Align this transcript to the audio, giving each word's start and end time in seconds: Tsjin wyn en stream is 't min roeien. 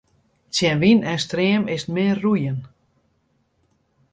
Tsjin 0.51 0.79
wyn 0.81 1.01
en 1.11 1.19
stream 1.25 1.63
is 1.75 1.83
't 1.85 1.91
min 1.95 2.13
roeien. 2.21 2.59